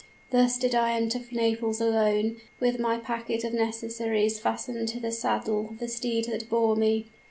Thus 0.31 0.57
did 0.57 0.73
I 0.73 0.93
enter 0.93 1.21
Naples 1.31 1.79
alone, 1.79 2.37
with 2.59 2.79
my 2.79 2.97
package 2.97 3.43
of 3.43 3.53
necessaries 3.53 4.39
fastened 4.39 4.87
to 4.87 4.99
the 4.99 5.11
saddle 5.11 5.67
of 5.69 5.77
the 5.77 5.87
steed 5.87 6.25
that 6.25 6.49
bore 6.49 6.75
me. 6.75 7.05